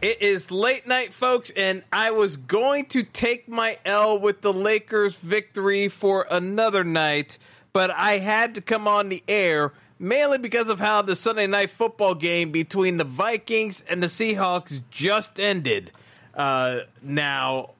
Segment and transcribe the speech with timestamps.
[0.00, 4.52] It is late night, folks, and I was going to take my L with the
[4.52, 7.36] Lakers' victory for another night,
[7.72, 11.70] but I had to come on the air mainly because of how the Sunday night
[11.70, 15.90] football game between the Vikings and the Seahawks just ended.
[16.32, 17.70] Uh, now,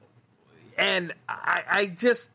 [0.76, 2.32] and I, I just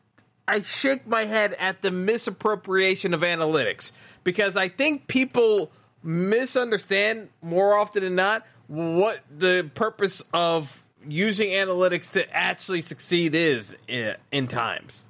[0.48, 5.70] I shake my head at the misappropriation of analytics because I think people
[6.02, 13.76] misunderstand more often than not what the purpose of using analytics to actually succeed is
[13.88, 15.04] in, in times.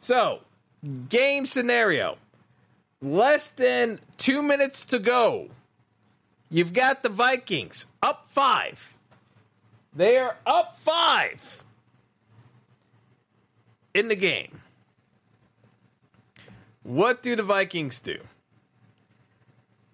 [0.00, 0.40] So,
[1.08, 2.18] game scenario.
[3.00, 5.48] Less than two minutes to go.
[6.50, 8.96] You've got the Vikings up five.
[9.94, 11.64] They are up five
[13.92, 14.60] in the game.
[16.82, 18.18] What do the Vikings do?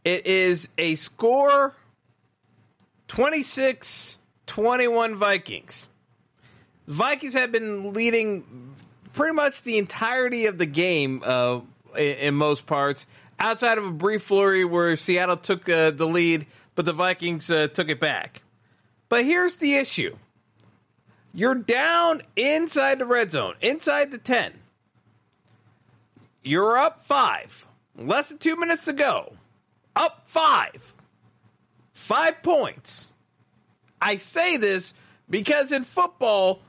[0.04, 1.76] It is a score
[3.10, 5.88] 26 21 Vikings.
[6.86, 8.72] Vikings have been leading
[9.14, 11.58] pretty much the entirety of the game uh,
[11.96, 13.08] in, in, most parts,
[13.40, 17.66] outside of a brief flurry where Seattle took uh, the lead, but the Vikings uh,
[17.66, 18.44] took it back.
[19.08, 20.16] But here's the issue
[21.34, 24.52] you're down inside the red zone, inside the 10.
[26.44, 27.66] You're up five.
[27.96, 29.32] Less than two minutes to go.
[29.96, 30.94] Up five.
[32.00, 33.08] Five points.
[34.02, 34.94] I say this
[35.28, 36.60] because in football,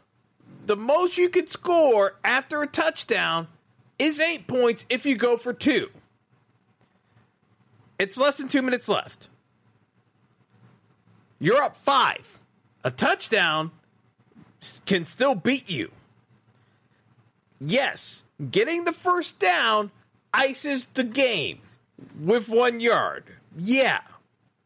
[0.67, 3.47] the most you could score after a touchdown
[3.97, 5.89] is eight points if you go for two.
[7.97, 9.29] It's less than two minutes left.
[11.39, 12.37] You're up five.
[12.83, 13.71] A touchdown
[14.85, 15.91] can still beat you.
[17.59, 18.21] Yes,
[18.51, 19.91] getting the first down
[20.33, 21.61] ices the game
[22.19, 23.23] with one yard.
[23.57, 24.01] Yeah,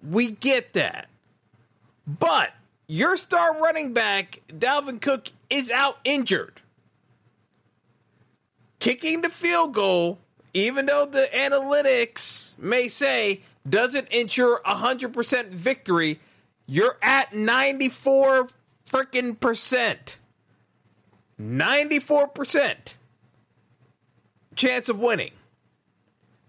[0.03, 1.07] we get that.
[2.07, 2.51] But
[2.88, 6.61] your star running back, Dalvin Cook, is out injured.
[8.79, 10.19] Kicking the field goal,
[10.53, 16.19] even though the analytics may say doesn't ensure 100% victory,
[16.67, 18.50] you're at 94
[18.88, 20.17] freaking percent.
[21.41, 22.95] 94%
[24.56, 25.31] chance of winning.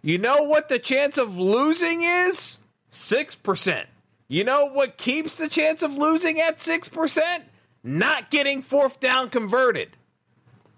[0.03, 2.59] You know what the chance of losing is?
[2.97, 3.85] 6%.
[4.27, 7.43] You know what keeps the chance of losing at 6%?
[7.85, 9.97] Not getting fourth down converted.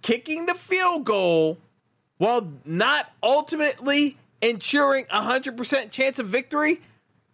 [0.03, 1.59] Kicking the field goal
[2.19, 6.83] while not ultimately ensuring a 100% chance of victory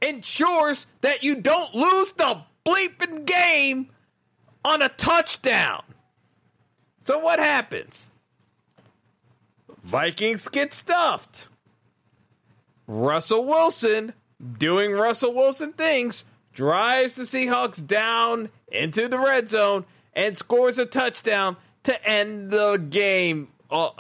[0.01, 3.89] ensures that you don't lose the bleeping game
[4.65, 5.83] on a touchdown.
[7.05, 8.11] So what happens?
[9.83, 11.49] Vikings get stuffed.
[12.87, 14.15] Russell Wilson
[14.59, 19.85] doing Russell Wilson things, drives the Seahawks down into the red zone
[20.15, 23.97] and scores a touchdown to end the game, all,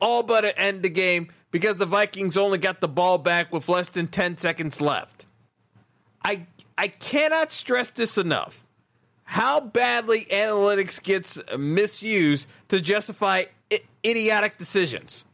[0.00, 3.90] all but end the game because the Vikings only got the ball back with less
[3.90, 5.26] than 10 seconds left.
[6.24, 8.64] I I cannot stress this enough.
[9.22, 15.24] How badly analytics gets misused to justify I- idiotic decisions.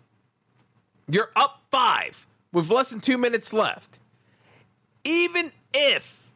[1.08, 3.99] You're up 5 with less than 2 minutes left
[5.04, 6.30] even if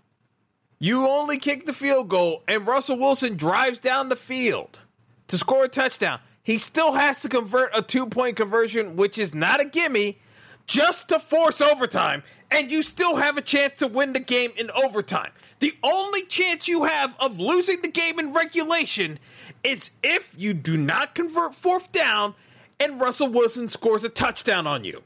[0.79, 4.81] you only kick the field goal and Russell Wilson drives down the field
[5.29, 9.35] to score a touchdown, he still has to convert a two point conversion, which is
[9.35, 10.19] not a gimme,
[10.67, 12.23] just to force overtime.
[12.51, 15.33] And you still have a chance to win the game in overtime.
[15.61, 19.19] The only chance you have of losing the game in regulation
[19.63, 22.35] is if you do not convert fourth down
[22.79, 25.03] and Russell Wilson scores a touchdown on you.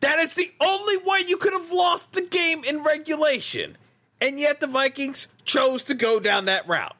[0.00, 3.76] That is the only way you could have lost the game in regulation.
[4.20, 6.96] And yet the Vikings chose to go down that route.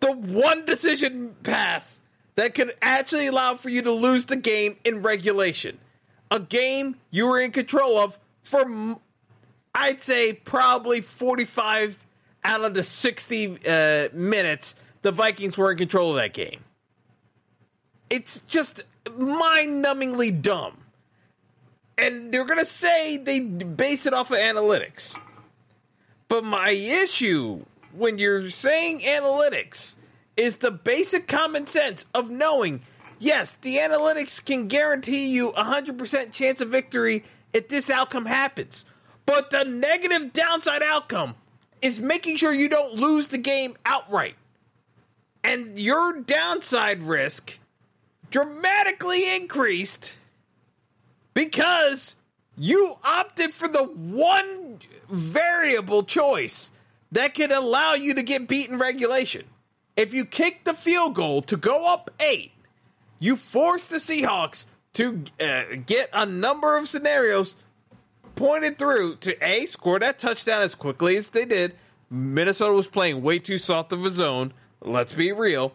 [0.00, 1.98] The one decision path
[2.36, 5.78] that could actually allow for you to lose the game in regulation.
[6.30, 8.98] A game you were in control of for,
[9.74, 11.98] I'd say, probably 45
[12.44, 16.64] out of the 60 uh, minutes the Vikings were in control of that game.
[18.10, 18.82] It's just
[19.16, 20.78] mind numbingly dumb.
[21.98, 25.18] And they're going to say they base it off of analytics.
[26.28, 29.94] But my issue when you're saying analytics
[30.36, 32.82] is the basic common sense of knowing
[33.18, 38.84] yes, the analytics can guarantee you a 100% chance of victory if this outcome happens.
[39.24, 41.34] But the negative downside outcome
[41.82, 44.36] is making sure you don't lose the game outright.
[45.42, 47.58] And your downside risk
[48.30, 50.16] dramatically increased
[51.36, 52.16] because
[52.56, 54.78] you opted for the one
[55.10, 56.70] variable choice
[57.12, 59.44] that could allow you to get beaten regulation.
[59.98, 62.52] If you kick the field goal to go up eight,
[63.18, 67.54] you force the Seahawks to uh, get a number of scenarios
[68.34, 71.74] pointed through to A, score that touchdown as quickly as they did.
[72.08, 74.54] Minnesota was playing way too soft of a zone.
[74.80, 75.74] Let's be real.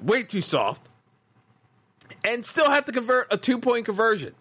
[0.00, 0.88] Way too soft.
[2.24, 4.34] And still have to convert a two point conversion.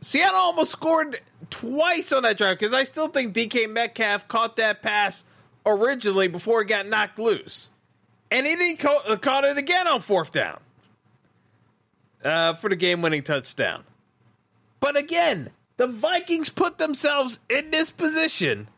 [0.00, 1.18] Seattle almost scored
[1.50, 5.24] twice on that drive because I still think DK Metcalf caught that pass
[5.64, 7.70] originally before it got knocked loose.
[8.30, 10.60] And he didn't ca- uh, caught it again on fourth down
[12.24, 13.84] uh, for the game winning touchdown.
[14.80, 18.68] But again, the Vikings put themselves in this position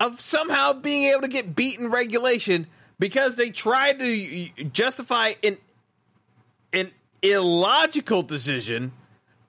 [0.00, 2.66] of somehow being able to get beaten regulation
[2.98, 5.58] because they tried to justify an,
[6.72, 6.90] an
[7.22, 8.92] illogical decision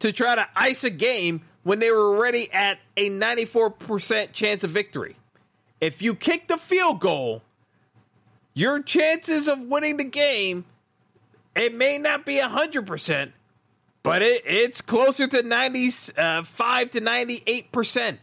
[0.03, 4.69] to try to ice a game when they were already at a 94% chance of
[4.69, 5.15] victory.
[5.79, 7.41] If you kick the field goal,
[8.53, 10.65] your chances of winning the game,
[11.55, 13.31] it may not be 100%,
[14.03, 18.17] but it, it's closer to 95 uh, to 98%.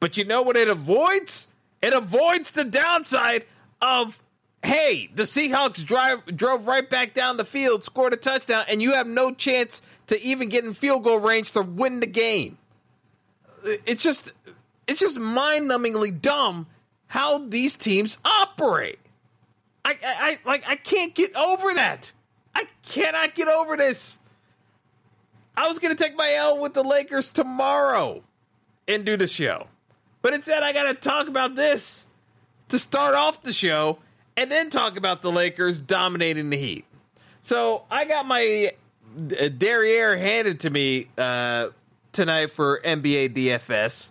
[0.00, 1.46] But you know what it avoids?
[1.80, 3.44] It avoids the downside
[3.80, 4.20] of
[4.64, 8.94] hey, the Seahawks drive drove right back down the field, scored a touchdown, and you
[8.94, 12.58] have no chance to even get in field goal range to win the game.
[13.64, 14.32] It's just
[14.86, 16.66] it's just mind-numbingly dumb
[17.06, 18.98] how these teams operate.
[19.84, 22.12] I, I, I like I can't get over that.
[22.54, 24.18] I cannot get over this.
[25.56, 28.22] I was gonna take my L with the Lakers tomorrow
[28.86, 29.68] and do the show.
[30.20, 32.06] But instead I gotta talk about this
[32.68, 33.98] to start off the show
[34.36, 36.84] and then talk about the Lakers dominating the Heat.
[37.42, 38.72] So I got my
[39.16, 41.68] derriere handed to me uh,
[42.12, 44.10] tonight for NBA DFS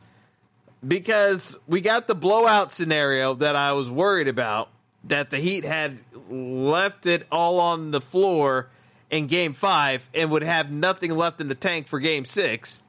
[0.85, 4.69] because we got the blowout scenario that I was worried about
[5.05, 8.69] that the Heat had left it all on the floor
[9.09, 12.81] in game five and would have nothing left in the tank for game six.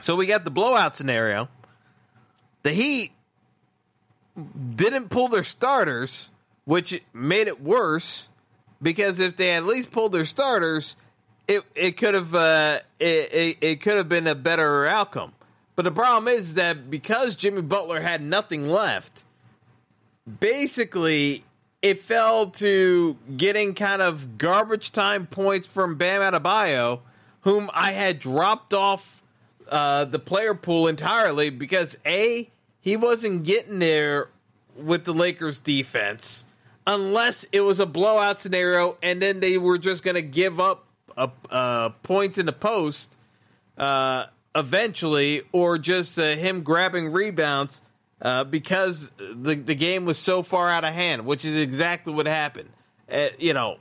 [0.00, 1.48] So we got the blowout scenario.
[2.62, 3.12] The Heat
[4.74, 6.30] didn't pull their starters,
[6.64, 8.28] which made it worse
[8.80, 10.96] because if they at least pulled their starters,
[11.46, 15.32] it it could have uh, it, it, it could have been a better outcome.
[15.76, 19.24] But the problem is that because Jimmy Butler had nothing left,
[20.40, 21.44] basically
[21.80, 27.00] it fell to getting kind of garbage time points from Bam Adebayo,
[27.42, 29.22] whom I had dropped off
[29.68, 32.50] uh, the player pool entirely because a
[32.80, 34.28] he wasn't getting there
[34.76, 36.44] with the Lakers defense
[36.88, 40.86] unless it was a blowout scenario and then they were just going to give up
[41.16, 43.16] uh, uh, points in the post.
[43.76, 47.80] Uh, eventually, or just uh, him grabbing rebounds
[48.50, 52.70] because the the game was so far out of hand, which is exactly what happened.
[53.38, 53.76] You know,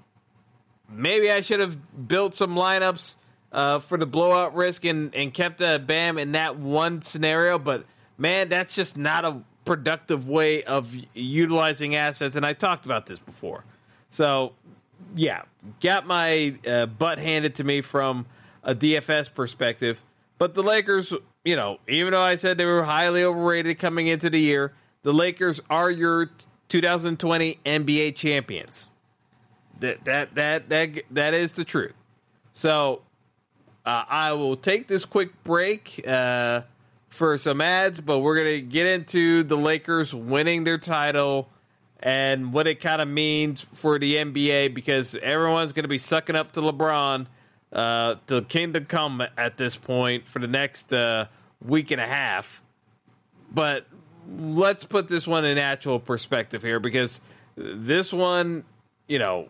[0.88, 3.16] maybe I should have built some lineups
[3.52, 7.86] for the blowout risk and and kept uh, Bam in that one scenario, but
[8.20, 12.36] man, that's just not a productive way of utilizing assets.
[12.36, 13.64] And I talked about this before,
[14.10, 14.54] so
[15.16, 15.44] yeah,
[15.82, 18.26] got my uh, butt handed to me from
[18.64, 20.02] a DFS perspective.
[20.38, 24.30] But the Lakers, you know, even though I said they were highly overrated coming into
[24.30, 26.30] the year, the Lakers are your
[26.70, 28.88] 2020 NBA champions.
[29.80, 31.94] That that that that that is the truth.
[32.54, 33.04] So
[33.86, 36.62] uh, I will take this quick break uh,
[37.10, 41.50] for some ads, but we're gonna get into the Lakers winning their title
[42.00, 46.52] and what it kind of means for the NBA because everyone's gonna be sucking up
[46.54, 47.28] to LeBron
[47.72, 51.26] uh, the kingdom come at this point for the next uh,
[51.66, 52.62] week and a half.
[53.52, 53.86] But
[54.30, 57.20] let's put this one in actual perspective here because
[57.56, 58.64] this one,
[59.08, 59.50] you know,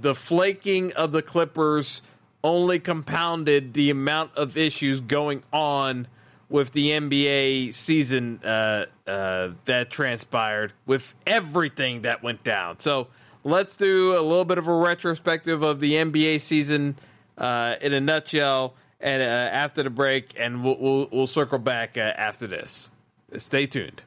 [0.00, 2.02] the flaking of the Clippers
[2.42, 6.08] only compounded the amount of issues going on
[6.50, 12.80] with the NBA season uh, uh, that transpired with everything that went down.
[12.80, 13.06] So
[13.44, 16.96] let's do a little bit of a retrospective of the NBA season
[17.38, 21.96] uh, in a nutshell, and uh, after the break, and we'll we'll, we'll circle back
[21.96, 22.90] uh, after this.
[23.38, 24.02] Stay tuned.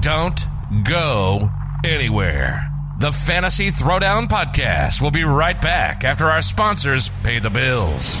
[0.00, 0.40] Don't
[0.84, 1.50] go
[1.84, 2.70] anywhere.
[2.98, 8.20] The Fantasy Throwdown Podcast will be right back after our sponsors pay the bills.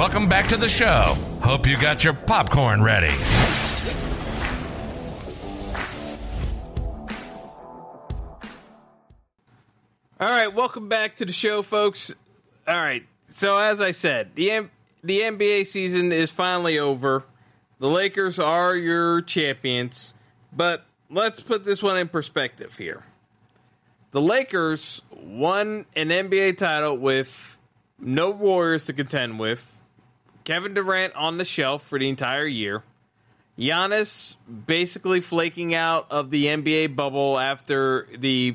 [0.00, 1.14] Welcome back to the show.
[1.42, 3.14] Hope you got your popcorn ready.
[10.18, 12.14] All right, welcome back to the show, folks.
[12.66, 14.70] All right, so as I said, the M-
[15.04, 17.24] the NBA season is finally over.
[17.78, 20.14] The Lakers are your champions,
[20.50, 23.04] but let's put this one in perspective here.
[24.12, 27.58] The Lakers won an NBA title with
[27.98, 29.76] no Warriors to contend with.
[30.44, 32.82] Kevin Durant on the shelf for the entire year.
[33.58, 38.54] Giannis basically flaking out of the NBA bubble after the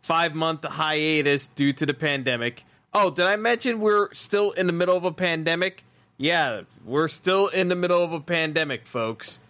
[0.00, 2.64] five month hiatus due to the pandemic.
[2.94, 5.84] Oh, did I mention we're still in the middle of a pandemic?
[6.16, 9.40] Yeah, we're still in the middle of a pandemic, folks.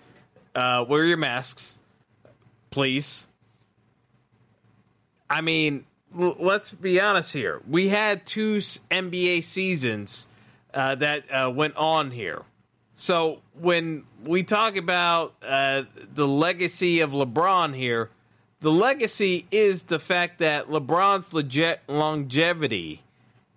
[0.55, 1.79] Uh, wear your masks,
[2.71, 3.27] please.
[5.29, 5.85] I mean,
[6.19, 7.61] l- let's be honest here.
[7.69, 10.27] We had two NBA seasons
[10.75, 12.43] uh, that uh, went on here.
[12.95, 18.11] So when we talk about uh, the legacy of LeBron here,
[18.61, 21.33] the legacy is the fact that LeBron's
[21.89, 23.03] longevity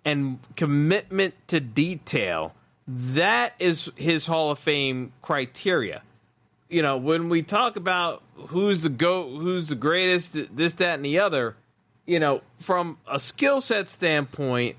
[0.04, 2.54] and commitment to detail
[2.88, 6.02] that is his Hall of Fame criteria.
[6.68, 11.04] You know, when we talk about who's the go, who's the greatest, this, that, and
[11.04, 11.56] the other,
[12.06, 14.76] you know, from a skill set standpoint,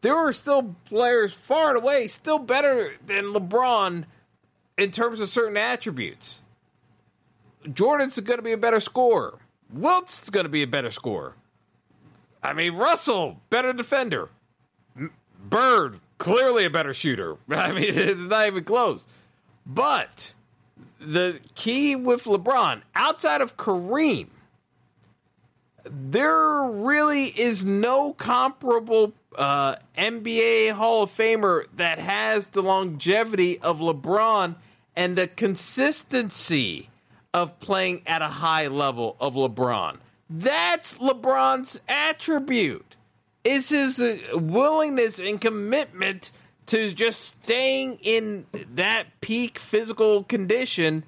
[0.00, 4.04] there are still players far and away still better than LeBron
[4.78, 6.42] in terms of certain attributes.
[7.72, 9.38] Jordan's going to be a better scorer.
[9.72, 11.34] Wilt's going to be a better scorer.
[12.42, 14.30] I mean, Russell, better defender.
[15.42, 17.36] Bird, clearly a better shooter.
[17.50, 19.04] I mean, it's not even close.
[19.66, 20.34] But
[20.98, 24.28] the key with LeBron, outside of Kareem,
[25.92, 33.80] there really is no comparable uh, NBA Hall of Famer that has the longevity of
[33.80, 34.56] LeBron
[34.96, 36.88] and the consistency
[37.32, 39.98] of playing at a high level of LeBron.
[40.28, 42.96] That's LeBron's attribute.
[43.42, 46.30] Is his uh, willingness and commitment
[46.66, 51.04] to just staying in that peak physical condition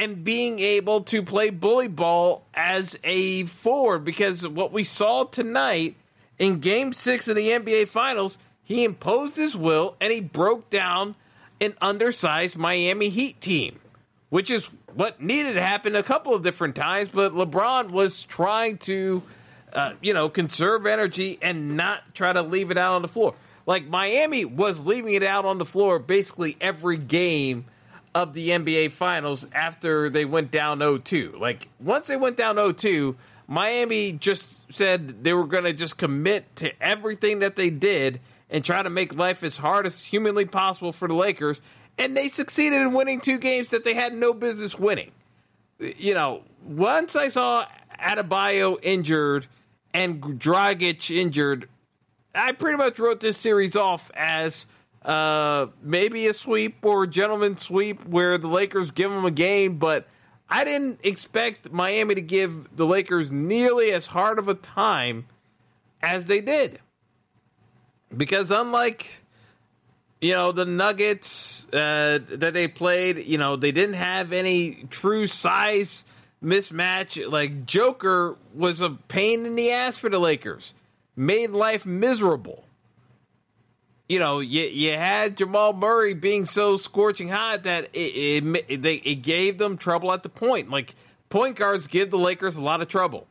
[0.00, 5.94] and being able to play bully ball as a forward because what we saw tonight
[6.38, 11.16] in game 6 of the NBA finals, he imposed his will and he broke down
[11.60, 13.78] an undersized Miami Heat team,
[14.30, 18.78] which is what needed to happen a couple of different times, but LeBron was trying
[18.78, 19.22] to,
[19.74, 23.34] uh, you know, conserve energy and not try to leave it out on the floor.
[23.66, 27.66] Like Miami was leaving it out on the floor basically every game
[28.14, 31.38] of the NBA Finals after they went down 0-2.
[31.38, 36.54] Like once they went down 0-2, Miami just said they were going to just commit
[36.56, 40.92] to everything that they did and try to make life as hard as humanly possible
[40.92, 41.62] for the Lakers
[42.00, 45.12] and they succeeded in winning two games that they had no business winning.
[45.78, 47.66] You know, once I saw
[48.00, 49.46] Adebayo injured
[49.92, 51.68] and Dragic injured,
[52.34, 54.66] I pretty much wrote this series off as
[55.04, 59.78] uh, maybe a sweep or a gentleman sweep where the Lakers give them a game,
[59.78, 60.06] but
[60.48, 65.26] I didn't expect Miami to give the Lakers nearly as hard of a time
[66.02, 66.80] as they did.
[68.14, 69.22] Because unlike
[70.20, 75.26] you know the Nuggets uh, that they played, you know they didn't have any true
[75.26, 76.04] size
[76.42, 77.30] mismatch.
[77.30, 80.74] Like Joker was a pain in the ass for the Lakers,
[81.16, 82.64] made life miserable.
[84.10, 88.96] You know, you you had Jamal Murray being so scorching hot that it it, they,
[88.96, 90.68] it gave them trouble at the point.
[90.68, 90.96] Like
[91.28, 93.28] point guards give the Lakers a lot of trouble.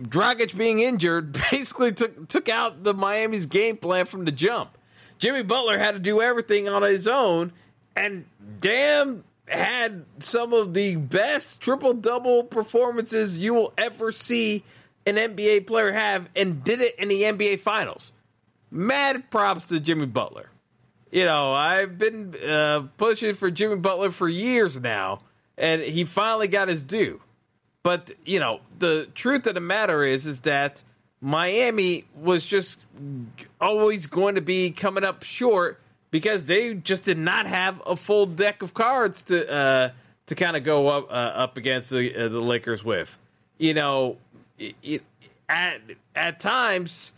[0.00, 4.78] Dragic being injured basically took took out the Miami's game plan from the jump.
[5.18, 7.50] Jimmy Butler had to do everything on his own,
[7.96, 8.26] and
[8.60, 14.62] damn, had some of the best triple double performances you will ever see
[15.04, 18.12] an NBA player have and did it in the NBA Finals.
[18.70, 20.50] Mad props to Jimmy Butler.
[21.10, 25.20] You know, I've been uh, pushing for Jimmy Butler for years now,
[25.56, 27.20] and he finally got his due.
[27.82, 30.82] But you know, the truth of the matter is, is that
[31.20, 32.80] Miami was just
[33.60, 38.26] always going to be coming up short because they just did not have a full
[38.26, 39.90] deck of cards to uh,
[40.26, 43.18] to kind of go up uh, up against the, uh, the Lakers with.
[43.56, 44.18] You know,
[44.58, 45.02] it, it,
[45.48, 45.80] at
[46.14, 47.12] at times,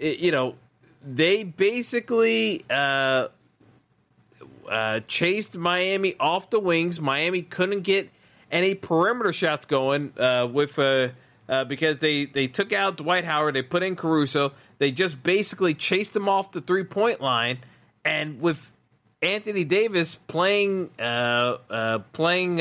[0.00, 0.56] it, you know,
[1.04, 3.28] they basically uh,
[4.68, 7.00] uh, chased Miami off the wings.
[7.00, 8.10] Miami couldn't get
[8.50, 11.08] any perimeter shots going uh, with uh,
[11.48, 15.74] uh, because they they took out Dwight Howard, they put in Caruso, they just basically
[15.74, 17.58] chased him off the three point line,
[18.04, 18.72] and with
[19.20, 22.60] Anthony Davis playing uh, playing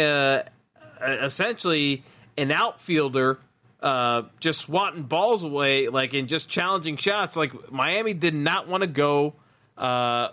[1.01, 2.03] essentially
[2.37, 3.39] an outfielder.
[3.83, 7.35] Uh, just swatting balls away, like and just challenging shots.
[7.35, 9.33] Like Miami did not want to go,
[9.77, 10.29] uh,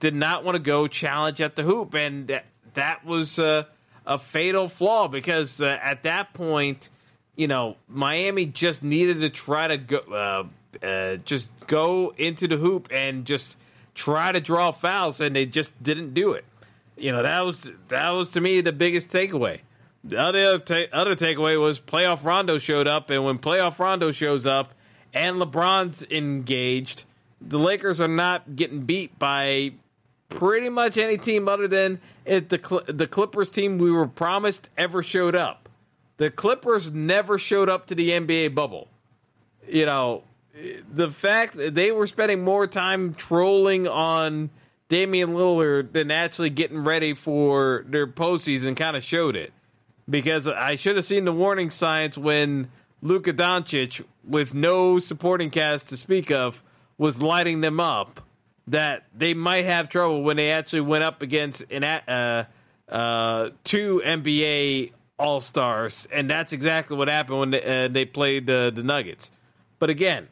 [0.00, 2.28] did not want to go challenge at the hoop, and
[2.74, 3.64] that, was uh,
[4.04, 6.90] a fatal flaw because uh, at that point,
[7.36, 10.50] you know, Miami just needed to try to go,
[11.24, 13.56] just go into the hoop and just
[13.94, 16.44] try to draw fouls, and they just didn't do it.
[16.98, 19.60] You know, that was that was to me the biggest takeaway.
[20.04, 24.46] The other ta- other takeaway was playoff Rondo showed up, and when playoff Rondo shows
[24.46, 24.72] up
[25.12, 27.04] and LeBron's engaged,
[27.40, 29.72] the Lakers are not getting beat by
[30.28, 34.68] pretty much any team other than if the Cl- the Clippers team we were promised
[34.76, 35.68] ever showed up.
[36.18, 38.88] The Clippers never showed up to the NBA bubble.
[39.68, 40.22] You know,
[40.92, 44.50] the fact that they were spending more time trolling on
[44.88, 49.52] Damian Lillard than actually getting ready for their postseason kind of showed it
[50.08, 52.70] because I should have seen the warning signs when
[53.02, 56.62] Luka Doncic, with no supporting cast to speak of,
[56.96, 58.20] was lighting them up.
[58.68, 62.44] That they might have trouble when they actually went up against an uh,
[62.86, 68.46] uh, two NBA All Stars, and that's exactly what happened when they, uh, they played
[68.46, 69.30] the the Nuggets.
[69.78, 70.28] But again,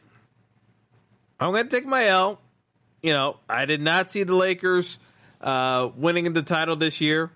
[1.39, 2.39] I'm going to take my L.
[3.01, 4.99] You know, I did not see the Lakers
[5.41, 7.31] uh, winning the title this year.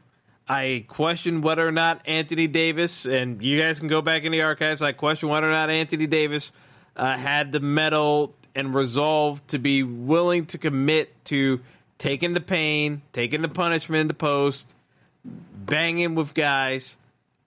[0.52, 4.42] I question whether or not Anthony Davis, and you guys can go back in the
[4.42, 4.82] archives.
[4.82, 6.52] I question whether or not Anthony Davis
[6.98, 11.62] uh, had the mettle and resolve to be willing to commit to
[11.98, 14.76] taking the pain, taking the punishment in the post,
[15.24, 16.98] banging with guys.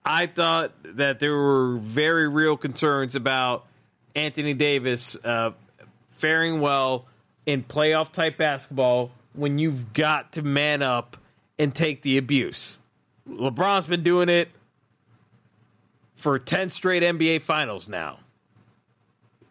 [0.03, 3.67] I thought that there were very real concerns about
[4.15, 5.51] Anthony Davis uh,
[6.09, 7.05] faring well
[7.45, 11.17] in playoff type basketball when you've got to man up
[11.59, 12.79] and take the abuse.
[13.29, 14.49] LeBron's been doing it
[16.15, 18.19] for 10 straight NBA finals now.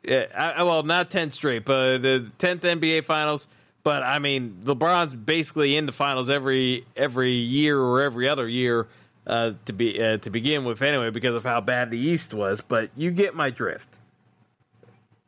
[0.02, 3.48] Yeah, I, well, not 10 straight, but the 10th NBA finals.
[3.82, 8.88] But I mean, LeBron's basically in the finals every every year or every other year
[9.26, 12.62] uh, to be uh, to begin with, anyway, because of how bad the East was.
[12.66, 13.88] But you get my drift.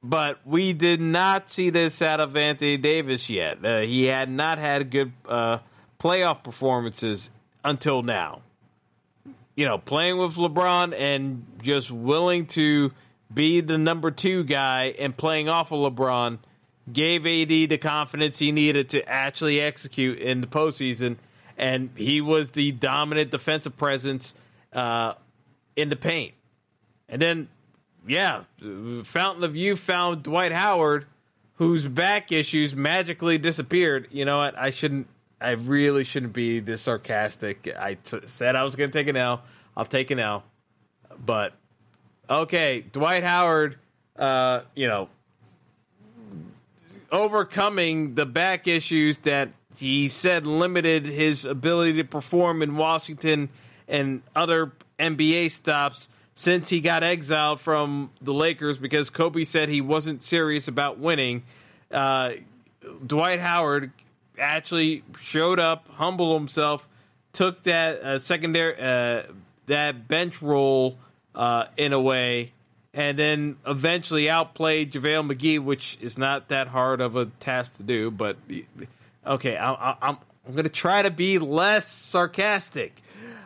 [0.02, 3.64] But we did not see this out of Anthony Davis yet.
[3.64, 5.58] Uh, he had not had good uh,
[5.98, 7.30] playoff performances
[7.66, 8.40] until now.
[9.56, 12.92] You know, playing with LeBron and just willing to
[13.32, 16.38] be the number two guy and playing off of LeBron
[16.90, 21.16] gave AD the confidence he needed to actually execute in the postseason.
[21.58, 24.34] And he was the dominant defensive presence
[24.72, 25.14] uh,
[25.74, 26.34] in the paint.
[27.08, 27.48] And then,
[28.06, 28.42] yeah,
[29.02, 31.06] Fountain of Youth found Dwight Howard,
[31.54, 34.06] whose back issues magically disappeared.
[34.12, 34.56] You know what?
[34.56, 35.08] I shouldn't
[35.46, 37.72] I really shouldn't be this sarcastic.
[37.78, 39.44] I t- said I was going to take an L.
[39.76, 40.42] I'll take an L.
[41.24, 41.52] But
[42.28, 43.78] okay, Dwight Howard,
[44.16, 45.08] uh, you know,
[47.12, 53.48] overcoming the back issues that he said limited his ability to perform in Washington
[53.86, 59.80] and other NBA stops since he got exiled from the Lakers because Kobe said he
[59.80, 61.44] wasn't serious about winning.
[61.92, 62.32] Uh,
[63.06, 63.92] Dwight Howard
[64.38, 66.88] actually showed up, humbled himself,
[67.32, 69.22] took that uh, secondary uh,
[69.66, 70.98] that bench role
[71.34, 72.52] uh, in a way,
[72.94, 77.82] and then eventually outplayed JaVale McGee, which is not that hard of a task to
[77.82, 78.10] do.
[78.10, 78.36] But
[79.26, 83.02] okay, I, I, I'm I'm going to try to be less sarcastic.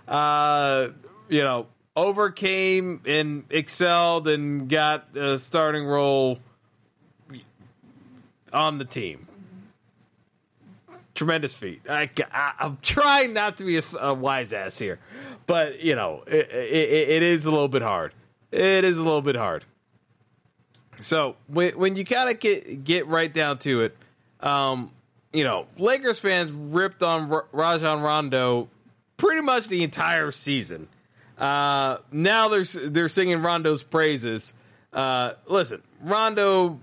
[0.07, 0.88] Uh,
[1.29, 6.38] you know, overcame and excelled and got a starting role
[8.53, 9.26] on the team
[11.14, 11.83] tremendous feat.
[11.88, 12.11] I,
[12.59, 14.99] am trying not to be a, a, wise ass here,
[15.46, 18.12] but you know, it, it, it is a little bit hard.
[18.51, 19.64] It is a little bit hard.
[21.01, 23.96] So when when you kind of get get right down to it,
[24.40, 24.90] um,
[25.33, 28.68] you know, Lakers fans ripped on R- Rajon Rondo
[29.16, 30.88] pretty much the entire season.
[31.38, 34.53] Uh, now they're they're singing Rondo's praises.
[34.92, 36.79] Uh, listen, Rondo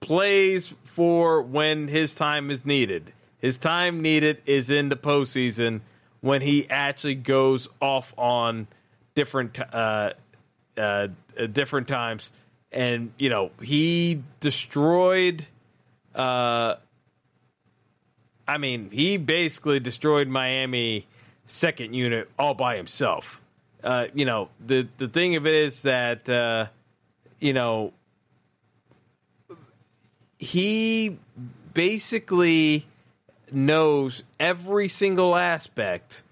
[0.00, 3.12] plays for when his time is needed.
[3.42, 5.80] His time needed is in the postseason
[6.20, 8.68] when he actually goes off on
[9.16, 10.12] different uh,
[10.78, 11.08] uh,
[11.50, 12.32] different times,
[12.70, 15.44] and you know he destroyed.
[16.14, 16.76] Uh,
[18.46, 21.06] I mean, he basically destroyed Miami
[21.44, 23.42] second unit all by himself.
[23.82, 26.66] Uh, you know, the the thing of it is that uh,
[27.40, 27.92] you know
[30.38, 31.18] he
[31.74, 32.86] basically
[33.54, 36.22] knows every single aspect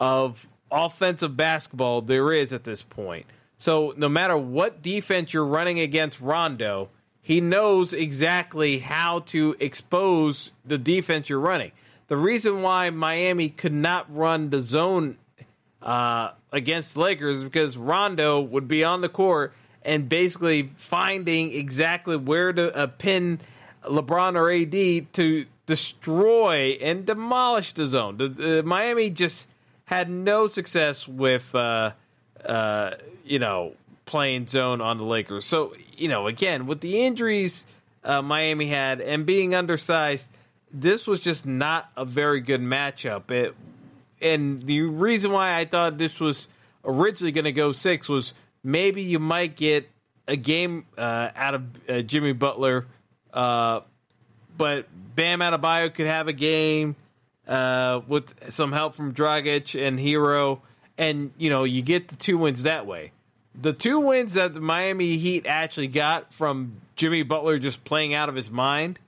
[0.00, 3.26] of offensive basketball there is at this point.
[3.56, 6.90] So no matter what defense you're running against Rondo,
[7.20, 11.72] he knows exactly how to expose the defense you're running.
[12.06, 15.18] The reason why Miami could not run the zone
[15.82, 22.16] uh, against Lakers is because Rondo would be on the court and basically finding exactly
[22.16, 23.40] where to uh, pin
[23.84, 28.16] LeBron or AD to destroy and demolish the zone.
[28.16, 29.48] The, Miami just
[29.84, 31.92] had no success with, uh,
[32.42, 33.74] uh, you know,
[34.06, 35.44] playing zone on the Lakers.
[35.44, 37.66] So, you know, again, with the injuries
[38.02, 40.26] uh, Miami had and being undersized,
[40.72, 43.30] this was just not a very good matchup.
[43.30, 43.54] It,
[44.22, 46.48] and the reason why I thought this was
[46.82, 48.32] originally going to go six was
[48.64, 49.86] maybe you might get
[50.26, 52.86] a game uh, out of uh, Jimmy Butler,
[54.58, 56.96] but Bam Adebayo could have a game
[57.46, 60.60] uh, with some help from Dragic and Herro,
[60.98, 63.12] and you know you get the two wins that way.
[63.54, 68.28] The two wins that the Miami Heat actually got from Jimmy Butler just playing out
[68.28, 68.98] of his mind,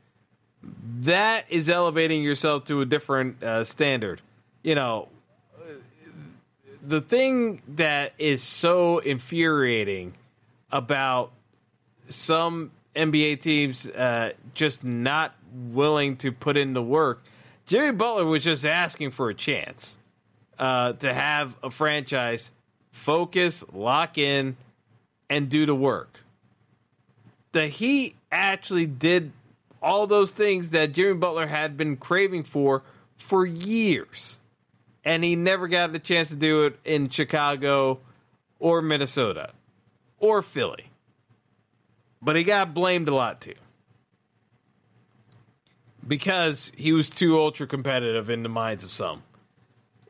[1.01, 4.21] that is elevating yourself to a different uh, standard.
[4.63, 5.09] You know,
[6.83, 10.15] the thing that is so infuriating
[10.73, 11.33] about
[12.09, 17.23] some NBA teams uh, just not willing to put in the work.
[17.67, 19.97] Jimmy Butler was just asking for a chance
[20.59, 22.53] uh, to have a franchise
[22.91, 24.57] focus, lock in,
[25.29, 26.21] and do the work.
[27.53, 29.33] The Heat actually did
[29.83, 32.83] all those things that Jimmy Butler had been craving for
[33.17, 34.39] for years.
[35.05, 38.01] And he never got the chance to do it in Chicago
[38.59, 39.53] or Minnesota
[40.19, 40.87] or Philly.
[42.21, 43.55] But he got blamed a lot too.
[46.07, 49.23] Because he was too ultra competitive in the minds of some.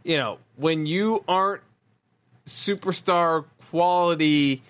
[0.02, 1.62] You know, when you aren't
[2.46, 4.62] superstar quality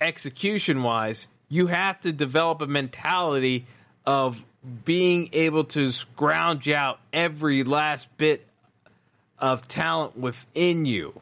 [0.00, 3.66] execution wise, you have to develop a mentality
[4.04, 4.44] of
[4.84, 8.46] being able to scrounge out every last bit
[9.38, 11.20] of talent within you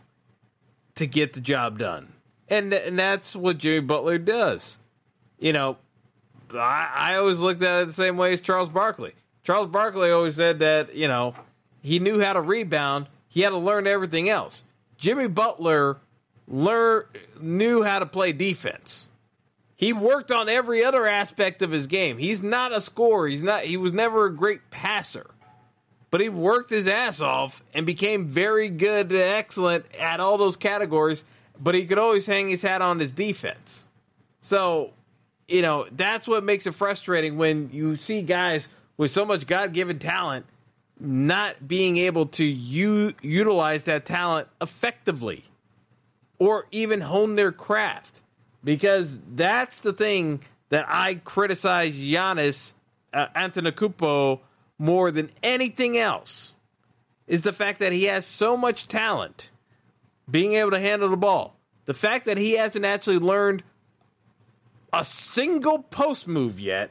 [0.94, 2.12] to get the job done.
[2.48, 4.78] And, and that's what Jimmy Butler does.
[5.38, 5.76] You know,
[6.54, 9.14] I, I always looked at it the same way as Charles Barkley.
[9.42, 11.34] Charles Barkley always said that, you know,
[11.82, 14.62] he knew how to rebound, he had to learn everything else.
[14.96, 15.98] Jimmy Butler
[16.48, 17.04] learn,
[17.40, 19.08] knew how to play defense.
[19.76, 22.16] He worked on every other aspect of his game.
[22.18, 23.26] He's not a scorer.
[23.28, 25.26] He's not he was never a great passer.
[26.10, 30.56] But he worked his ass off and became very good and excellent at all those
[30.56, 31.24] categories,
[31.60, 33.84] but he could always hang his hat on his defense.
[34.38, 34.92] So,
[35.48, 39.98] you know, that's what makes it frustrating when you see guys with so much God-given
[39.98, 40.46] talent
[40.98, 45.44] not being able to u- utilize that talent effectively
[46.38, 48.20] or even hone their craft
[48.62, 52.72] because that's the thing that I criticize Giannis
[53.12, 54.40] uh, Antetokounmpo
[54.78, 56.52] more than anything else
[57.26, 59.50] is the fact that he has so much talent
[60.30, 61.56] being able to handle the ball.
[61.86, 63.62] The fact that he hasn't actually learned
[64.94, 66.90] a single post move yet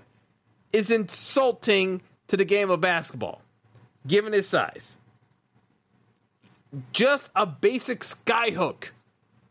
[0.74, 3.42] is insulting to the game of basketball,
[4.06, 4.98] given his size.
[6.92, 8.90] Just a basic skyhook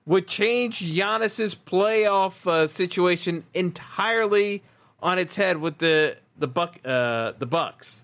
[0.04, 4.62] would change Giannis's playoff uh, situation entirely
[5.00, 8.02] on its head with the the buck uh, the Bucks,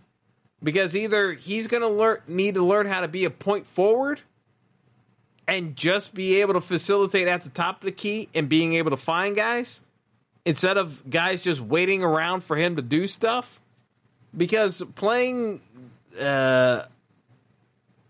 [0.63, 4.21] because either he's going to learn need to learn how to be a point forward
[5.47, 8.91] and just be able to facilitate at the top of the key and being able
[8.91, 9.83] to find guys
[10.45, 13.61] instead of guys just waiting around for him to do stuff.
[14.37, 15.63] Because playing
[16.21, 16.83] uh,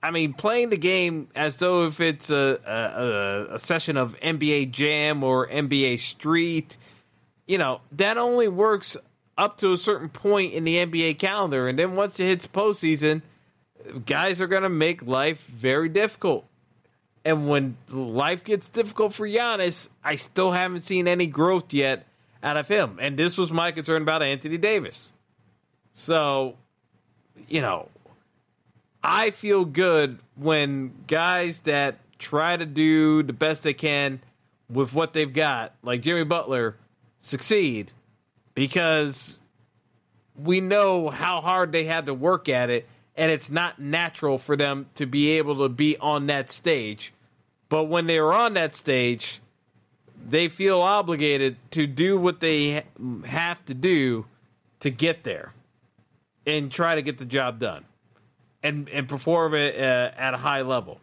[0.03, 4.71] I mean, playing the game as though if it's a, a, a session of NBA
[4.71, 6.77] Jam or NBA Street
[7.49, 8.97] you know, that only works
[9.37, 11.67] up to a certain point in the NBA calendar.
[11.67, 13.23] And then once it hits postseason,
[14.05, 16.47] guys are going to make life very difficult.
[17.25, 22.07] And when life gets difficult for Giannis, I still haven't seen any growth yet
[22.43, 22.99] out of him.
[23.01, 25.13] And this was my concern about Anthony Davis.
[25.95, 26.57] So,
[27.49, 27.89] you know,
[29.03, 34.21] I feel good when guys that try to do the best they can
[34.71, 36.77] with what they've got, like Jimmy Butler,
[37.21, 37.93] succeed
[38.55, 39.41] because
[40.37, 44.57] we know how hard they had to work at it, and it's not natural for
[44.57, 47.13] them to be able to be on that stage.
[47.69, 49.41] But when they are on that stage,
[50.27, 52.85] they feel obligated to do what they
[53.25, 54.27] have to do
[54.81, 55.53] to get there
[56.47, 57.85] and try to get the job done
[58.63, 61.01] and and perform it uh, at a high level.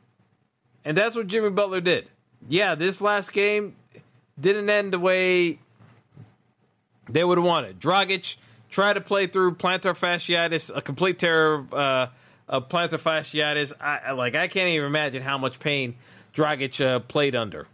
[0.83, 2.09] And that's what Jimmy Butler did.
[2.47, 3.75] Yeah, this last game
[4.39, 5.59] didn't end the way
[7.09, 7.79] they would have wanted.
[7.79, 8.37] Dragic
[8.69, 12.07] tried to play through plantar fasciitis, a complete terror uh,
[12.47, 13.73] of plantar fasciitis.
[13.79, 15.95] I, like I can't even imagine how much pain
[16.33, 17.67] Dragic uh, played under.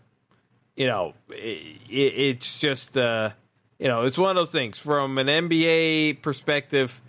[0.82, 3.32] You know, it, it, it's just uh,
[3.78, 7.02] you know it's one of those things from an NBA perspective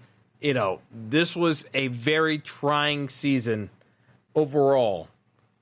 [0.42, 3.70] you know, this was a very trying season
[4.35, 5.08] overall.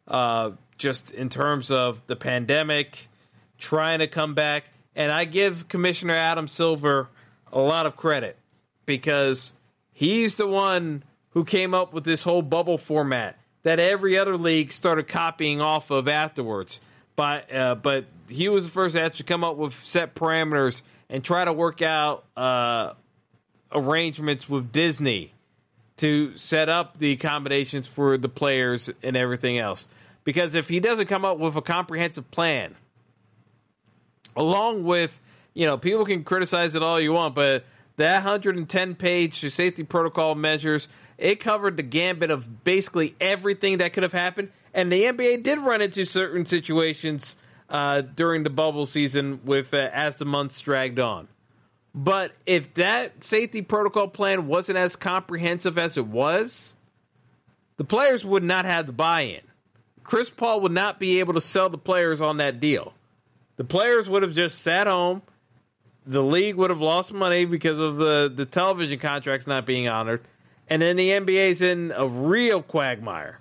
[0.08, 3.08] Uh, just in terms of the pandemic,
[3.58, 4.64] trying to come back.
[4.96, 7.08] And I give Commissioner Adam Silver
[7.52, 8.38] a lot of credit
[8.86, 9.52] because
[9.92, 14.72] he's the one who came up with this whole bubble format that every other league
[14.72, 16.80] started copying off of afterwards.
[17.20, 21.22] But uh, but he was the first to actually come up with set parameters and
[21.22, 22.94] try to work out uh,
[23.70, 25.34] arrangements with Disney
[25.98, 29.86] to set up the accommodations for the players and everything else.
[30.24, 32.74] Because if he doesn't come up with a comprehensive plan,
[34.34, 35.20] along with,
[35.52, 37.66] you know, people can criticize it all you want, but
[37.98, 44.04] that 110 page safety protocol measures, it covered the gambit of basically everything that could
[44.04, 44.50] have happened.
[44.72, 47.36] And the NBA did run into certain situations
[47.68, 51.28] uh, during the bubble season with uh, as the months dragged on.
[51.94, 56.76] But if that safety protocol plan wasn't as comprehensive as it was,
[57.76, 59.40] the players would not have the buy in.
[60.04, 62.94] Chris Paul would not be able to sell the players on that deal.
[63.56, 65.22] The players would have just sat home.
[66.06, 70.22] The league would have lost money because of the, the television contracts not being honored.
[70.68, 73.40] And then the NBA's in a real quagmire.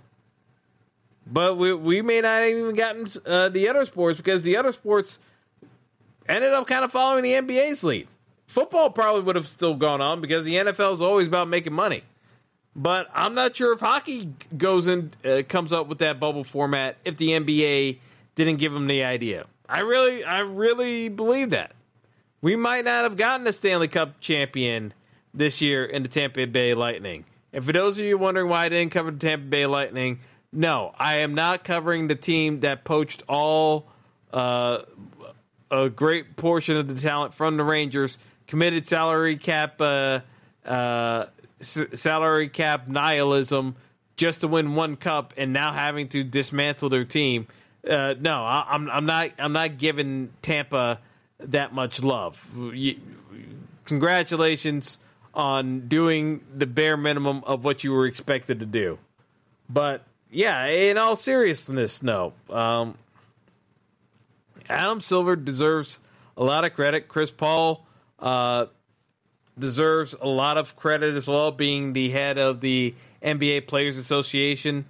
[1.32, 4.72] But we, we may not have even gotten uh, the other sports because the other
[4.72, 5.20] sports
[6.28, 8.08] ended up kind of following the NBA's lead.
[8.48, 12.04] Football probably would have still gone on because the NFL is always about making money.
[12.76, 16.98] But I'm not sure if hockey goes and uh, comes up with that bubble format
[17.06, 18.00] if the NBA
[18.36, 19.46] didn't give them the idea.
[19.68, 21.74] I really, I really believe that
[22.42, 24.94] we might not have gotten a Stanley Cup champion
[25.34, 27.26] this year in the Tampa Bay Lightning.
[27.52, 30.20] And for those of you wondering why I didn't cover the Tampa Bay Lightning,
[30.52, 33.88] no, I am not covering the team that poached all
[34.34, 34.80] uh,
[35.72, 40.22] a great portion of the talent from the Rangers committed salary cap uh,
[40.66, 41.26] uh,
[41.62, 43.76] s- salary cap nihilism
[44.18, 47.48] just to win one cup and now having to dismantle their team.
[47.88, 51.00] Uh, no, I, am I'm, I'm not I'm not giving Tampa
[51.40, 52.46] that much love.
[52.74, 52.98] You,
[53.86, 54.98] congratulations
[55.34, 58.98] on doing the bare minimum of what you were expected to do.
[59.70, 62.34] But yeah, in all seriousness, no.
[62.50, 62.98] Um,
[64.70, 66.00] Adam Silver deserves
[66.38, 67.08] a lot of credit.
[67.08, 67.86] Chris Paul
[68.20, 68.68] uh,
[69.58, 74.86] deserves a lot of credit as well, being the head of the NBA Players Association.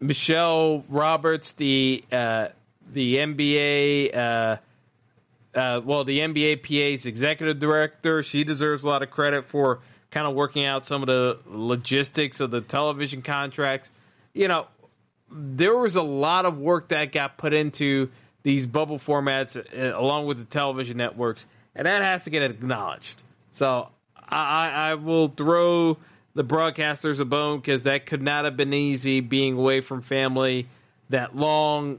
[0.00, 2.48] Michelle Roberts, the uh,
[2.92, 4.56] the NBA, uh,
[5.54, 9.78] uh, well, the NBA PA's executive director, she deserves a lot of credit for
[10.10, 13.90] kind of working out some of the logistics of the television contracts.
[14.34, 14.66] You know,
[15.30, 18.10] there was a lot of work that got put into
[18.42, 23.22] these bubble formats uh, along with the television networks and that has to get acknowledged.
[23.50, 25.96] So I, I will throw
[26.34, 30.66] the broadcasters a bone because that could not have been easy being away from family
[31.10, 31.98] that long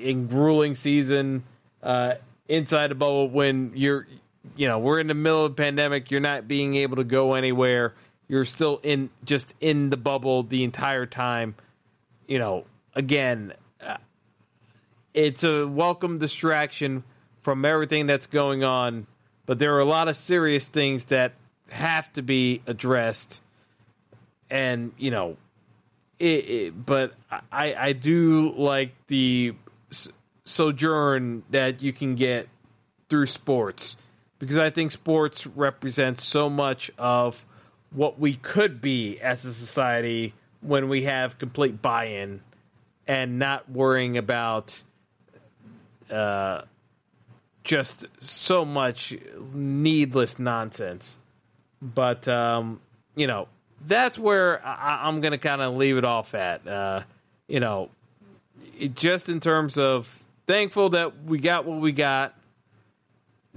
[0.00, 1.44] and grueling season
[1.82, 2.14] uh,
[2.48, 4.06] inside the bubble when you're
[4.56, 7.34] you know we're in the middle of a pandemic you're not being able to go
[7.34, 7.94] anywhere
[8.28, 11.54] you're still in just in the bubble the entire time
[12.26, 12.64] you know
[12.94, 13.96] again uh,
[15.14, 17.02] it's a welcome distraction
[17.42, 19.06] from everything that's going on,
[19.46, 21.32] but there are a lot of serious things that
[21.70, 23.40] have to be addressed.
[24.50, 25.36] And, you know,
[26.18, 27.14] it, it, but
[27.50, 29.54] I, I do like the
[30.44, 32.48] sojourn that you can get
[33.08, 33.96] through sports
[34.38, 37.46] because I think sports represents so much of
[37.90, 42.40] what we could be as a society when we have complete buy-in
[43.06, 44.82] and not worrying about
[46.10, 46.62] uh,
[47.64, 49.16] just so much
[49.52, 51.16] needless nonsense.
[51.80, 52.80] But um,
[53.14, 53.48] you know,
[53.86, 56.66] that's where I, am going to kind of leave it off at.
[56.66, 57.02] Uh,
[57.46, 57.90] you know,
[58.78, 62.34] it, just in terms of thankful that we got what we got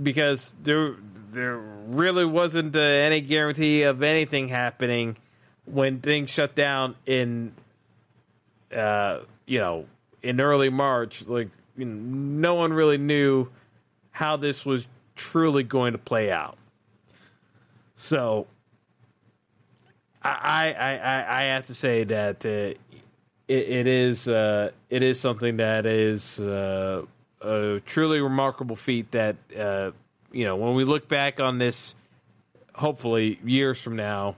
[0.02, 0.96] because there
[1.32, 5.18] there really wasn't uh, any guarantee of anything happening
[5.66, 7.54] when things shut down in
[8.76, 9.86] uh, you know
[10.22, 11.26] in early March.
[11.28, 13.48] Like you know, no one really knew
[14.12, 16.58] how this was truly going to play out.
[17.96, 18.48] So
[20.22, 22.78] I I I, I have to say that uh, it,
[23.48, 27.04] it is uh, it is something that is uh,
[27.42, 29.92] a truly remarkable feat that uh,
[30.32, 31.96] you know when we look back on this
[32.74, 34.36] hopefully years from now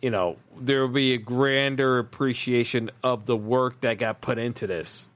[0.00, 4.66] you know there will be a grander appreciation of the work that got put into
[4.66, 5.06] this.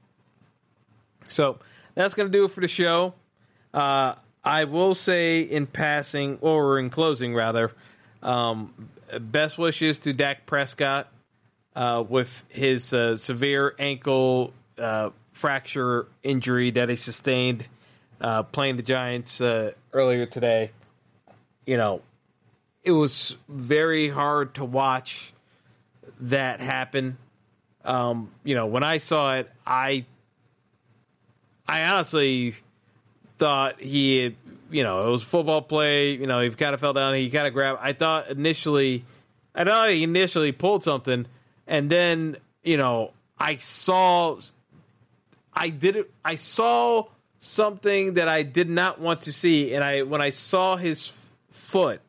[1.27, 1.59] So
[1.95, 3.13] that's going to do it for the show.
[3.73, 7.71] Uh, i will say in passing or in closing rather
[8.23, 11.11] um, best wishes to Dak Prescott
[11.75, 17.67] uh, with his uh, severe ankle uh, fracture injury that he sustained
[18.21, 20.71] uh, playing the Giants uh, earlier today.
[21.65, 22.01] You know,
[22.83, 25.33] it was very hard to watch
[26.21, 27.17] that happen.
[27.83, 30.05] Um, you know, when I saw it, I
[31.67, 32.55] I honestly
[33.37, 34.35] thought he had,
[34.69, 36.11] you know, it was football play.
[36.11, 37.15] You know, he kind of fell down.
[37.15, 37.79] He kind of grabbed.
[37.81, 39.05] I thought initially,
[39.55, 41.25] I thought he initially pulled something,
[41.65, 44.39] and then you know, I saw
[45.53, 46.11] I did it.
[46.23, 47.07] I saw
[47.45, 51.31] something that I did not want to see, and I when I saw his f-
[51.51, 52.01] foot,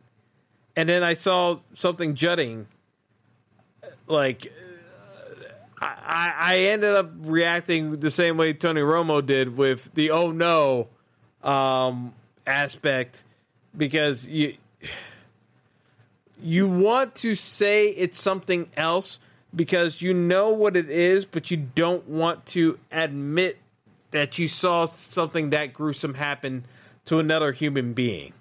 [0.75, 2.66] and then I saw something jutting,
[4.07, 4.51] like
[5.81, 10.88] I, I ended up reacting the same way Tony Romo did with the oh no
[11.42, 12.14] um,
[12.46, 13.22] aspect
[13.77, 14.57] because you
[16.42, 19.18] you want to say it's something else
[19.55, 23.59] because you know what it is, but you don't want to admit
[24.11, 26.64] that you saw something that gruesome happen
[27.07, 28.33] to another human being.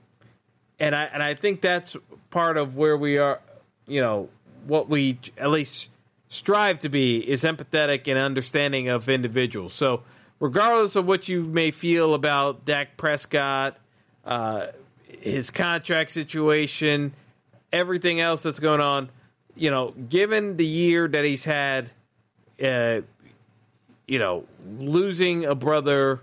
[0.79, 1.95] And I and I think that's
[2.29, 3.39] part of where we are,
[3.87, 4.29] you know,
[4.67, 5.89] what we at least
[6.27, 9.73] strive to be is empathetic and understanding of individuals.
[9.73, 10.03] So,
[10.39, 13.77] regardless of what you may feel about Dak Prescott,
[14.25, 14.67] uh,
[15.07, 17.13] his contract situation,
[17.71, 19.09] everything else that's going on,
[19.55, 21.89] you know, given the year that he's had,
[22.61, 23.01] uh,
[24.07, 24.45] you know,
[24.77, 26.21] losing a brother,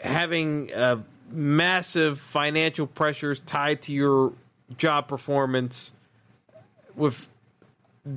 [0.00, 4.32] having uh, massive financial pressures tied to your
[4.76, 5.92] job performance,
[6.94, 7.28] with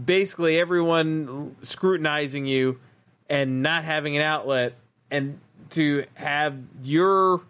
[0.05, 2.79] basically everyone scrutinizing you
[3.29, 4.73] and not having an outlet,
[5.09, 5.39] and
[5.71, 7.41] to have your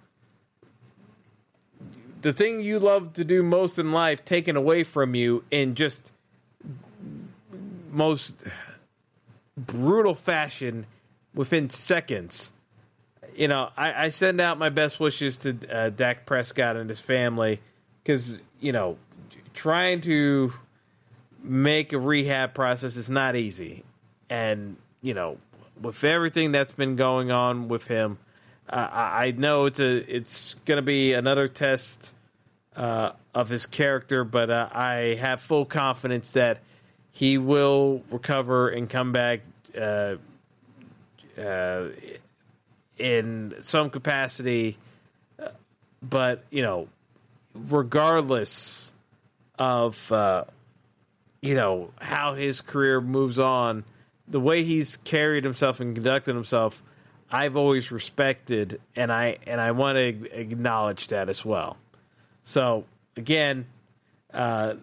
[2.21, 6.11] the thing you love to do most in life taken away from you in just
[7.91, 8.43] most
[9.57, 10.85] brutal fashion
[11.33, 12.51] within seconds.
[13.35, 16.99] You know, I, I send out my best wishes to uh, Dak Prescott and his
[16.99, 17.59] family
[18.03, 18.97] because you know
[19.53, 20.53] trying to
[21.43, 23.83] make a rehab process is not easy,
[24.29, 25.37] and you know
[25.81, 28.17] with everything that's been going on with him,
[28.69, 32.13] uh, I, know it's a it's going to be another test
[32.75, 36.59] uh, of his character, but uh, I have full confidence that
[37.15, 39.39] he will recover and come back
[39.79, 40.15] uh,
[41.39, 41.85] uh,
[42.97, 44.77] in some capacity.
[46.01, 46.89] But you know,
[47.53, 48.91] regardless
[49.57, 50.43] of uh,
[51.39, 53.85] you know how his career moves on,
[54.27, 56.83] the way he's carried himself and conducted himself,
[57.31, 61.77] I've always respected, and I and I want to acknowledge that as well.
[62.43, 62.83] So
[63.15, 63.67] again,
[64.33, 64.73] uh,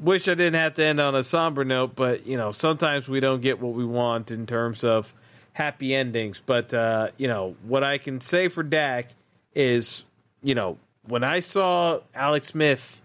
[0.00, 3.20] wish I didn't have to end on a somber note, but you know, sometimes we
[3.20, 5.14] don't get what we want in terms of
[5.52, 6.40] happy endings.
[6.44, 9.10] But uh, you know, what I can say for Dak
[9.54, 10.04] is,
[10.42, 13.00] you know, when I saw Alex Smith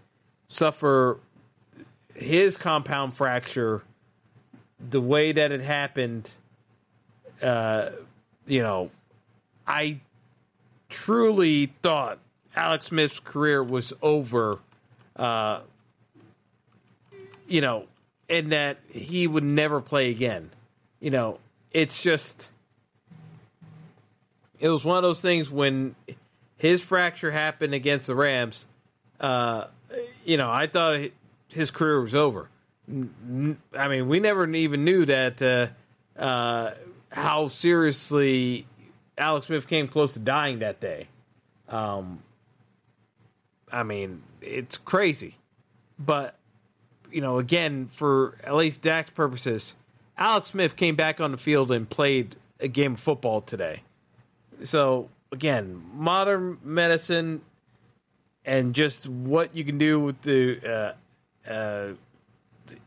[0.48, 1.18] suffer
[2.14, 3.82] his compound fracture,
[4.78, 6.30] the way that it happened,
[7.40, 7.90] uh,
[8.46, 8.90] you know,
[9.66, 10.00] I
[10.88, 12.18] truly thought
[12.54, 14.58] Alex Smith's career was over
[15.16, 15.60] uh,
[17.52, 17.84] you know,
[18.30, 20.48] and that he would never play again.
[21.00, 21.38] You know,
[21.70, 22.48] it's just
[24.58, 25.94] it was one of those things when
[26.56, 28.66] his fracture happened against the Rams,
[29.20, 29.66] uh,
[30.24, 31.10] you know, I thought
[31.48, 32.48] his career was over.
[32.88, 35.66] I mean, we never even knew that uh,
[36.18, 36.70] uh,
[37.10, 38.66] how seriously
[39.18, 41.08] Alex Smith came close to dying that day.
[41.68, 42.22] Um,
[43.70, 45.36] I mean, it's crazy,
[45.98, 46.34] but
[47.12, 49.74] you know, again, for at least Dak's purposes,
[50.16, 53.82] Alex Smith came back on the field and played a game of football today.
[54.62, 57.42] So again, modern medicine
[58.44, 60.94] and just what you can do with the
[61.46, 61.92] uh, uh,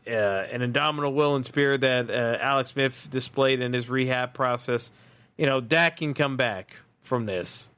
[0.06, 4.90] uh, an indomitable will and spirit that uh, Alex Smith displayed in his rehab process.
[5.36, 7.68] You know, Dak can come back from this.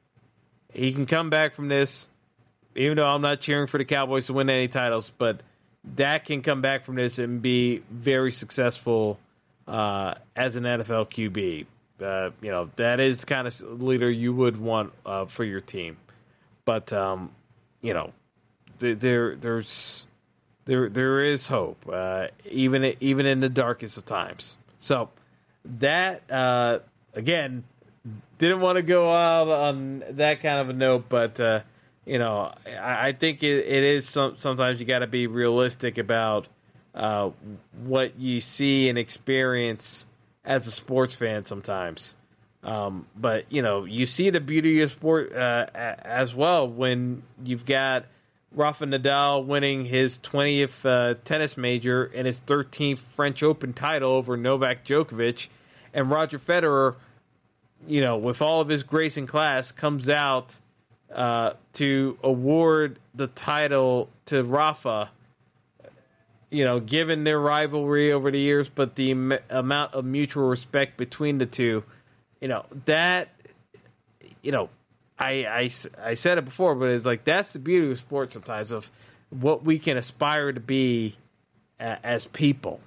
[0.72, 2.08] He can come back from this,
[2.76, 5.40] even though I'm not cheering for the Cowboys to win any titles, but
[5.94, 9.18] Dak can come back from this and be very successful
[9.66, 11.66] uh, as an NFL QB.
[12.00, 15.60] Uh, you know, that is the kind of leader you would want uh, for your
[15.60, 15.96] team.
[16.64, 17.32] But um,
[17.80, 18.12] you know,
[18.78, 20.06] there there's
[20.64, 24.56] there there is hope, uh, even even in the darkest of times.
[24.78, 25.08] So
[25.64, 26.80] that uh,
[27.14, 27.64] again,
[28.38, 31.60] didn't want to go out on that kind of a note, but uh,
[32.08, 36.48] you know, I, think it, it is some, sometimes you got to be realistic about
[36.94, 37.30] uh,
[37.84, 40.06] what you see and experience
[40.42, 42.16] as a sports fan sometimes.
[42.64, 47.66] Um, but you know, you see the beauty of sport uh, as well when you've
[47.66, 48.06] got
[48.52, 54.36] Rafa Nadal winning his 20th uh, tennis major and his 13th French Open title over
[54.36, 55.48] Novak Djokovic,
[55.92, 56.96] and Roger Federer,
[57.86, 60.58] you know, with all of his grace and class, comes out
[61.14, 65.10] uh, to award the title to Rafa.
[66.50, 70.96] You know, given their rivalry over the years, but the am- amount of mutual respect
[70.96, 71.84] between the two
[72.40, 73.28] you know that
[74.42, 74.68] you know
[75.18, 75.70] I, I,
[76.02, 78.90] I said it before but it's like that's the beauty of sports sometimes of
[79.30, 81.16] what we can aspire to be
[81.78, 82.80] as people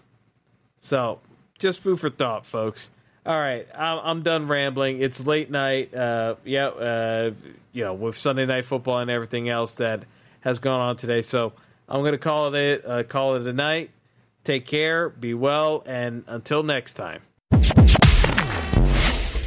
[0.80, 1.20] so
[1.60, 2.92] just food for thought folks
[3.26, 7.32] all right i'm, done rambling it's late night uh, yeah uh,
[7.72, 10.04] you know with sunday night football and everything else that
[10.42, 11.54] has gone on today so
[11.88, 13.92] i'm going to call it uh, call it a night
[14.44, 17.22] take care be well and until next time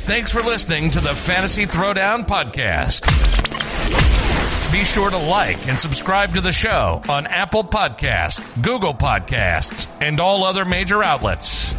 [0.05, 3.11] Thanks for listening to the Fantasy Throwdown Podcast.
[4.71, 10.21] Be sure to like and subscribe to the show on Apple Podcasts, Google Podcasts, and
[10.21, 11.73] all other major outlets.